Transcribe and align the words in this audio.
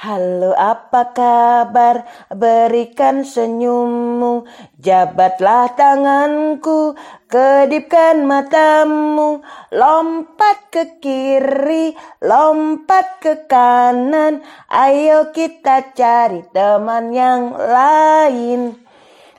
Halo 0.00 0.56
apa 0.56 1.12
kabar? 1.12 2.08
Berikan 2.32 3.20
senyummu. 3.20 4.48
Jabatlah 4.80 5.76
tanganku 5.76 6.96
kedipkan 7.28 8.24
matamu. 8.24 9.44
Lompat 9.68 10.72
ke 10.72 10.96
kiri 11.04 11.92
lompat 12.24 13.20
ke 13.20 13.44
kanan. 13.44 14.40
Ayo 14.72 15.36
kita 15.36 15.92
cari 15.92 16.48
teman 16.48 17.12
yang 17.12 17.52
lain 17.52 18.79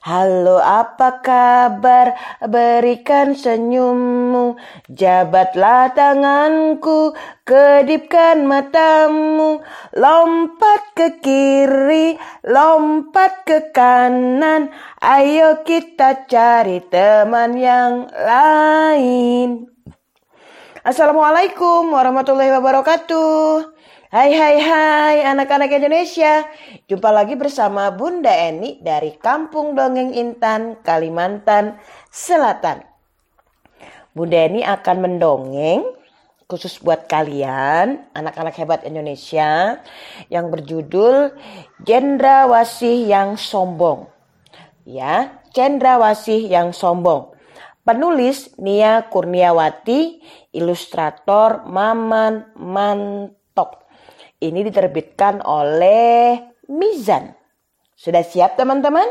Halo 0.02 0.58
apa 0.58 1.22
kabar? 1.22 2.18
Berikan 2.50 3.38
senyummu. 3.38 4.58
Jabatlah 4.90 5.94
tanganku 5.94 7.14
kedipkan 7.46 8.50
matamu. 8.50 9.62
Lompat 9.94 10.98
ke 10.98 11.22
kiri 11.22 12.18
lompat 12.42 13.46
ke 13.46 13.70
kanan. 13.70 14.74
Ayo 14.98 15.62
kita 15.62 16.26
cari 16.26 16.82
teman 16.90 17.62
yang 17.62 18.10
lain. 18.10 19.70
Assalamualaikum 20.82 21.94
warahmatullahi 21.94 22.50
wabarakatuh 22.58 23.81
Hai 24.12 24.36
hai 24.36 24.60
hai 24.60 25.18
anak-anak 25.24 25.72
Indonesia. 25.72 26.44
Jumpa 26.84 27.16
lagi 27.16 27.40
bersama 27.40 27.88
Bunda 27.96 28.28
Eni 28.28 28.76
dari 28.84 29.16
Kampung 29.16 29.72
Dongeng 29.72 30.12
Intan, 30.12 30.84
Kalimantan 30.84 31.80
Selatan. 32.12 32.84
Bunda 34.12 34.36
Eni 34.36 34.68
akan 34.68 34.98
mendongeng 35.00 35.96
khusus 36.44 36.84
buat 36.84 37.08
kalian 37.08 38.12
anak-anak 38.12 38.52
hebat 38.60 38.84
Indonesia 38.84 39.80
yang 40.28 40.52
berjudul 40.52 41.32
Jendrawasih 41.88 43.08
yang 43.08 43.40
Sombong. 43.40 44.12
Ya 44.84 45.40
Cendrawasih 45.56 46.52
yang 46.52 46.76
Sombong. 46.76 47.32
Penulis 47.88 48.52
Nia 48.60 49.08
Kurniawati 49.08 50.20
ilustrator 50.52 51.64
Maman 51.64 52.52
Mantok 52.60 53.81
ini 54.42 54.66
diterbitkan 54.66 55.42
oleh 55.46 56.38
Mizan. 56.70 57.34
Sudah 57.96 58.26
siap 58.26 58.58
teman-teman? 58.58 59.06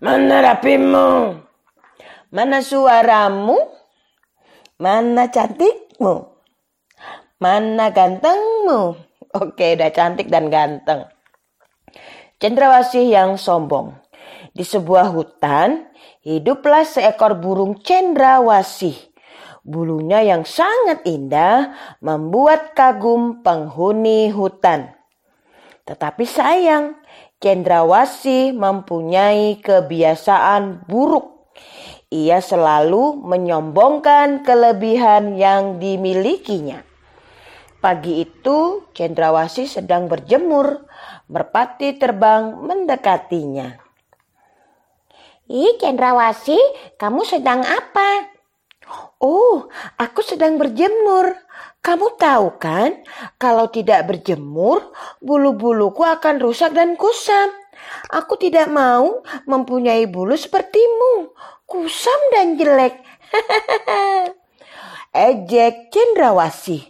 Mana 0.00 0.44
rapimu? 0.44 1.40
Mana 2.30 2.62
suaramu? 2.62 3.58
Mana 4.80 5.28
cantikmu? 5.28 6.30
Mana 7.40 7.92
gantengmu? 7.92 8.96
Oke, 9.36 9.76
udah 9.76 9.90
cantik 9.92 10.28
dan 10.28 10.52
ganteng. 10.52 11.08
Cendrawasih 12.40 13.04
yang 13.08 13.36
sombong. 13.36 13.96
Di 14.56 14.64
sebuah 14.64 15.12
hutan, 15.12 15.88
hiduplah 16.24 16.84
seekor 16.84 17.36
burung 17.36 17.80
cendrawasih 17.80 19.09
Bulunya 19.70 20.18
yang 20.26 20.42
sangat 20.42 21.06
indah 21.06 21.78
membuat 22.02 22.74
kagum 22.74 23.38
penghuni 23.46 24.26
hutan. 24.34 24.90
Tetapi 25.86 26.26
sayang, 26.26 26.98
Cendrawasih 27.38 28.50
mempunyai 28.50 29.62
kebiasaan 29.62 30.90
buruk. 30.90 31.54
Ia 32.10 32.42
selalu 32.42 33.22
menyombongkan 33.22 34.42
kelebihan 34.42 35.38
yang 35.38 35.78
dimilikinya. 35.78 36.82
Pagi 37.78 38.26
itu, 38.26 38.90
Cendrawasih 38.90 39.70
sedang 39.70 40.10
berjemur. 40.10 40.82
Merpati 41.30 41.94
terbang 41.94 42.58
mendekatinya. 42.58 43.78
Ih, 45.46 45.78
Cendrawasih, 45.78 46.58
kamu 46.98 47.22
sedang 47.22 47.62
apa? 47.62 48.39
Oh, 49.20 49.68
aku 50.00 50.20
sedang 50.24 50.56
berjemur. 50.56 51.36
Kamu 51.80 52.20
tahu 52.20 52.60
kan, 52.60 53.00
kalau 53.40 53.68
tidak 53.72 54.08
berjemur, 54.08 54.92
bulu-buluku 55.24 56.04
akan 56.04 56.40
rusak 56.40 56.76
dan 56.76 56.96
kusam. 56.96 57.48
Aku 58.12 58.36
tidak 58.36 58.68
mau 58.68 59.24
mempunyai 59.48 60.04
bulu 60.04 60.36
sepertimu, 60.36 61.32
kusam 61.64 62.20
dan 62.36 62.60
jelek. 62.60 63.00
Ejek 65.16 65.88
cendrawasih. 65.88 66.84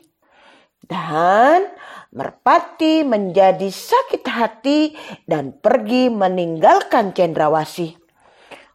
Dan 0.90 1.70
Merpati 2.10 3.06
menjadi 3.06 3.70
sakit 3.70 4.26
hati 4.26 4.98
dan 5.30 5.54
pergi 5.54 6.10
meninggalkan 6.10 7.14
cendrawasih. 7.14 7.94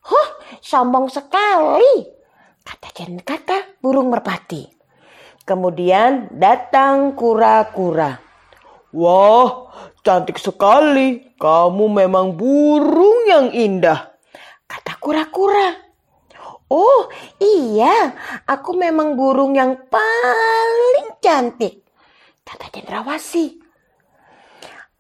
Huh, 0.07 0.29
sombong 0.63 1.11
sekali. 1.11 2.14
Kata 2.65 2.89
Jen 2.97 3.21
kata 3.21 3.77
burung 3.77 4.09
merpati. 4.09 4.65
Kemudian 5.45 6.33
datang 6.33 7.13
kura-kura. 7.13 8.17
Wah, 8.89 9.69
cantik 10.01 10.41
sekali. 10.41 11.37
Kamu 11.37 11.85
memang 11.85 12.33
burung 12.33 13.29
yang 13.29 13.53
indah. 13.53 14.17
Kata 14.65 14.97
kura-kura. 14.97 15.85
Oh 16.65 17.05
iya, 17.37 18.17
aku 18.49 18.73
memang 18.73 19.13
burung 19.13 19.53
yang 19.53 19.85
paling 19.85 21.21
cantik. 21.21 21.85
Kata 22.41 22.73
cendrawasih. 22.73 23.61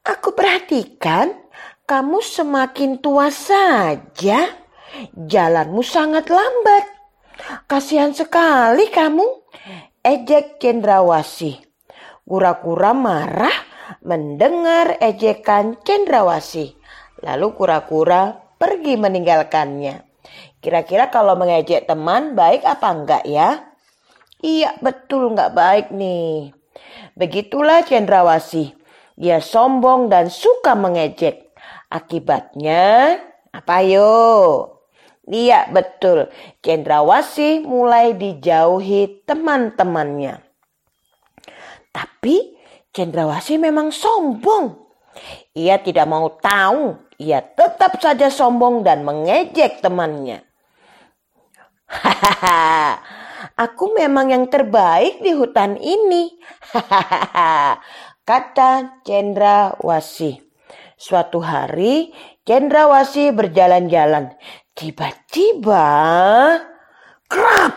Aku 0.05 0.37
perhatikan 0.37 1.33
kamu 1.89 2.21
semakin 2.21 3.01
tua 3.01 3.33
saja. 3.33 4.45
Jalanmu 5.17 5.81
sangat 5.81 6.29
lambat. 6.29 6.94
Kasihan 7.65 8.13
sekali 8.13 8.93
kamu, 8.93 9.25
ejek 10.05 10.61
cendrawasih. 10.61 11.57
Kura-kura 12.21 12.93
marah 12.93 13.57
mendengar 14.05 15.01
ejekan 15.01 15.81
cendrawasih. 15.81 16.77
Lalu 17.25 17.47
kura-kura 17.57 18.37
pergi 18.61 19.01
meninggalkannya. 19.01 19.97
Kira-kira 20.61 21.09
kalau 21.09 21.33
mengejek 21.33 21.89
teman 21.89 22.37
baik 22.37 22.61
apa 22.61 22.87
enggak 22.93 23.25
ya? 23.25 23.65
Iya 24.45 24.77
betul 24.85 25.33
enggak 25.33 25.57
baik 25.57 25.87
nih. 25.89 26.53
Begitulah 27.17 27.81
cendrawasih. 27.81 28.77
Dia 29.17 29.41
sombong 29.41 30.13
dan 30.13 30.29
suka 30.29 30.77
mengejek. 30.77 31.49
Akibatnya 31.89 33.17
apa 33.49 33.81
yuk? 33.81 34.74
Iya 35.25 35.73
betul, 35.73 36.29
Cendrawasih 36.61 37.65
mulai 37.65 38.13
dijauhi 38.13 39.25
teman-temannya. 39.25 40.37
Tapi 41.89 42.53
Cendrawasih 42.93 43.57
memang 43.57 43.89
sombong. 43.89 44.85
Ia 45.57 45.81
tidak 45.81 46.05
mau 46.05 46.29
tahu, 46.29 47.09
ia 47.17 47.41
tetap 47.41 47.97
saja 47.97 48.29
sombong 48.29 48.85
dan 48.85 49.01
mengejek 49.01 49.81
temannya. 49.81 50.45
Hahaha, 51.89 53.01
aku 53.57 53.97
memang 53.97 54.29
yang 54.29 54.45
terbaik 54.45 55.25
di 55.25 55.33
hutan 55.33 55.79
ini. 55.81 56.37
Hahaha, 56.69 57.81
kata 58.21 59.01
Cendrawasih. 59.01 60.37
Suatu 61.01 61.41
hari 61.41 62.13
Cendrawasih 62.45 63.33
berjalan-jalan. 63.33 64.37
Tiba-tiba, 64.75 65.87
krap! 67.31 67.73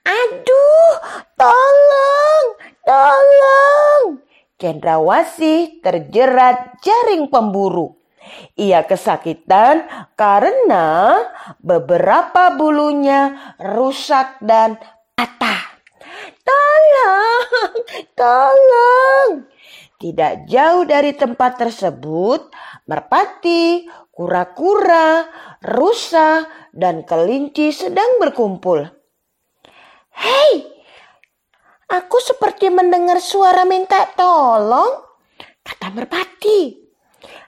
Aduh, 0.00 0.92
tolong, 1.36 2.46
tolong! 2.88 4.24
Cendrawasih 4.56 5.84
terjerat 5.84 6.80
jaring 6.80 7.28
pemburu. 7.28 8.00
Ia 8.56 8.88
kesakitan 8.88 9.84
karena 10.16 11.20
beberapa 11.60 12.48
bulunya 12.56 13.52
rusak 13.60 14.40
dan 14.40 14.80
patah. 15.12 15.84
Tolong, 16.40 17.76
tolong! 18.16 19.30
Tidak 20.00 20.48
jauh 20.48 20.88
dari 20.88 21.12
tempat 21.12 21.60
tersebut, 21.60 22.48
merpati, 22.88 23.84
kura-kura, 24.08 25.28
rusa, 25.60 26.48
dan 26.72 27.04
kelinci 27.04 27.68
sedang 27.68 28.16
berkumpul. 28.16 28.80
Hei, 30.16 30.64
aku 31.84 32.16
seperti 32.16 32.72
mendengar 32.72 33.20
suara 33.20 33.68
minta 33.68 34.08
tolong, 34.16 35.04
kata 35.60 35.92
merpati. 35.92 36.80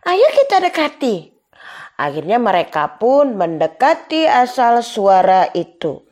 Ayo 0.04 0.28
kita 0.36 0.60
dekati. 0.60 1.32
Akhirnya 2.04 2.36
mereka 2.36 3.00
pun 3.00 3.32
mendekati 3.32 4.28
asal 4.28 4.84
suara 4.84 5.48
itu. 5.56 6.04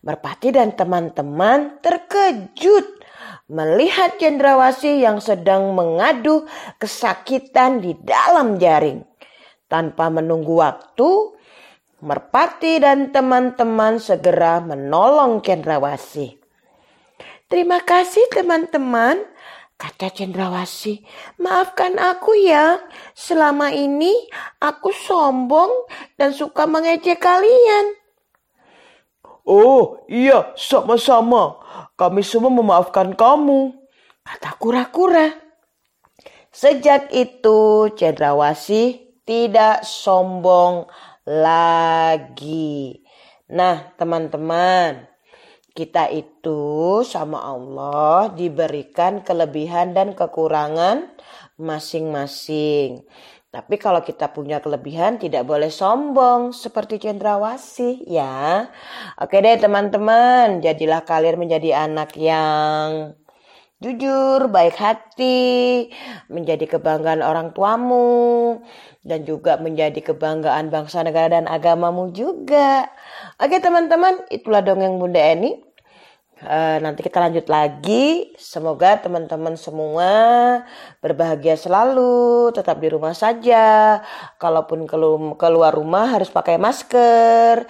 Merpati 0.00 0.48
dan 0.48 0.72
teman-teman 0.72 1.76
terkejut 1.84 3.03
melihat 3.50 4.16
cendrawasih 4.16 5.04
yang 5.04 5.18
sedang 5.20 5.76
mengadu 5.76 6.46
kesakitan 6.80 7.82
di 7.82 7.94
dalam 8.00 8.56
jaring. 8.60 9.04
Tanpa 9.68 10.12
menunggu 10.12 10.60
waktu, 10.60 11.34
Merpati 12.04 12.84
dan 12.84 13.16
teman-teman 13.16 13.96
segera 13.96 14.60
menolong 14.60 15.40
cendrawasih. 15.40 16.36
Terima 17.48 17.80
kasih 17.80 18.28
teman-teman, 18.28 19.24
kata 19.80 20.12
cendrawasih. 20.12 21.00
Maafkan 21.40 21.96
aku 21.96 22.36
ya, 22.44 22.76
selama 23.16 23.72
ini 23.72 24.12
aku 24.60 24.92
sombong 24.92 25.72
dan 26.20 26.36
suka 26.36 26.68
mengejek 26.68 27.16
kalian. 27.24 27.96
Oh 29.44 30.00
iya, 30.08 30.56
sama-sama. 30.56 31.60
Kami 32.00 32.24
semua 32.24 32.48
memaafkan 32.48 33.12
kamu. 33.12 33.76
Kata 34.24 34.56
kura-kura. 34.56 35.36
Sejak 36.48 37.12
itu 37.12 37.92
cendrawasih 37.92 39.20
tidak 39.28 39.84
sombong 39.84 40.88
lagi. 41.28 43.04
Nah, 43.52 43.92
teman-teman, 44.00 45.04
kita 45.76 46.08
itu 46.08 47.02
sama 47.04 47.44
Allah 47.44 48.32
diberikan 48.32 49.20
kelebihan 49.20 49.92
dan 49.92 50.16
kekurangan 50.16 51.12
masing-masing. 51.60 53.04
Tapi 53.54 53.78
kalau 53.78 54.02
kita 54.02 54.34
punya 54.34 54.58
kelebihan 54.58 55.14
tidak 55.14 55.46
boleh 55.46 55.70
sombong 55.70 56.50
seperti 56.50 56.98
cendrawasih 56.98 58.02
ya. 58.02 58.66
Oke 59.22 59.38
deh 59.38 59.54
teman-teman, 59.62 60.58
jadilah 60.58 61.06
kalian 61.06 61.38
menjadi 61.38 61.86
anak 61.86 62.18
yang 62.18 63.14
jujur, 63.78 64.50
baik 64.50 64.74
hati, 64.74 65.86
menjadi 66.26 66.66
kebanggaan 66.66 67.22
orang 67.22 67.54
tuamu, 67.54 68.58
dan 69.06 69.22
juga 69.22 69.54
menjadi 69.62 70.02
kebanggaan 70.02 70.74
bangsa, 70.74 71.06
negara, 71.06 71.38
dan 71.38 71.46
agamamu 71.46 72.10
juga. 72.10 72.90
Oke 73.38 73.62
teman-teman, 73.62 74.24
itulah 74.34 74.66
dongeng 74.66 74.98
Bunda 74.98 75.22
Eni. 75.22 75.63
Uh, 76.44 76.76
nanti 76.84 77.00
kita 77.00 77.24
lanjut 77.24 77.48
lagi. 77.48 78.36
Semoga 78.36 79.00
teman-teman 79.00 79.56
semua 79.56 80.12
berbahagia 81.00 81.56
selalu, 81.56 82.52
tetap 82.52 82.78
di 82.84 82.92
rumah 82.92 83.16
saja. 83.16 84.04
Kalaupun 84.36 84.84
keluar 85.40 85.72
rumah 85.72 86.12
harus 86.12 86.28
pakai 86.28 86.60
masker, 86.60 87.64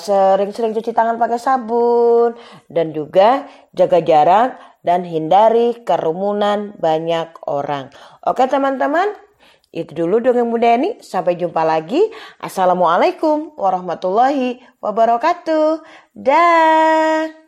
sering 0.00 0.48
sering-sering 0.48 0.72
cuci 0.72 0.96
tangan 0.96 1.20
pakai 1.20 1.36
sabun, 1.36 2.32
dan 2.72 2.96
juga 2.96 3.44
jaga 3.76 4.00
jarak 4.00 4.56
dan 4.80 5.04
hindari 5.04 5.84
kerumunan 5.84 6.72
banyak 6.80 7.36
orang. 7.44 7.92
Oke 8.24 8.48
teman-teman, 8.48 9.12
itu 9.68 9.92
dulu 9.92 10.24
dongeng 10.24 10.48
muda 10.48 10.80
ini. 10.80 10.96
Sampai 11.04 11.36
jumpa 11.36 11.60
lagi. 11.60 12.00
Assalamualaikum 12.40 13.52
warahmatullahi 13.60 14.64
wabarakatuh. 14.80 15.84
Dah. 16.16 17.47